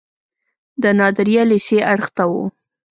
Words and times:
د 0.81 0.83
نادریه 0.99 1.43
لیسې 1.51 1.77
اړخ 1.93 2.07
ته 2.17 2.23
و. 2.31 2.33